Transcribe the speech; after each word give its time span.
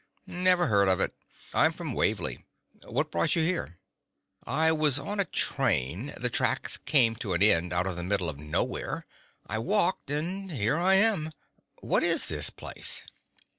"Never 0.25 0.65
heard 0.65 0.87
of 0.87 0.99
it. 0.99 1.13
I'm 1.53 1.71
from 1.71 1.93
Wavly. 1.93 2.43
What 2.85 3.11
brought 3.11 3.35
you 3.35 3.43
here?" 3.43 3.77
"I 4.47 4.71
was 4.71 4.97
on 4.97 5.19
a 5.19 5.25
train. 5.25 6.15
The 6.17 6.27
tracks 6.31 6.75
came 6.77 7.15
to 7.17 7.33
an 7.35 7.43
end 7.43 7.71
out 7.71 7.85
in 7.85 7.95
the 7.95 8.01
middle 8.01 8.27
of 8.27 8.39
nowhere. 8.39 9.05
I 9.45 9.59
walked... 9.59 10.09
and 10.09 10.51
here 10.51 10.77
I 10.79 10.95
am. 10.95 11.29
What 11.81 12.01
is 12.03 12.29
this 12.29 12.49
place?" 12.49 13.03